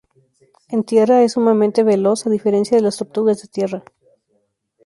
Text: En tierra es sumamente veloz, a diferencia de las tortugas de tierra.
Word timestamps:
En 0.69 0.83
tierra 0.83 1.21
es 1.21 1.33
sumamente 1.33 1.83
veloz, 1.83 2.25
a 2.25 2.31
diferencia 2.31 2.75
de 2.75 2.81
las 2.81 2.97
tortugas 2.97 3.39
de 3.39 3.49
tierra. 3.49 3.83